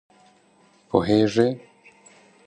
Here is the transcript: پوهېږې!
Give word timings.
پوهېږې! 0.87 1.47